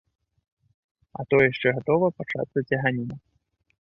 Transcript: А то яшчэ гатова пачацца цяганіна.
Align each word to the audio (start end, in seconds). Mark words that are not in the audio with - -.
А 1.19 1.27
то 1.33 1.41
яшчэ 1.49 1.67
гатова 1.75 2.07
пачацца 2.23 2.65
цяганіна. 2.69 3.15